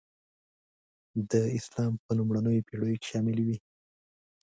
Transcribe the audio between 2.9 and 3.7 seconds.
کې شاملي وې.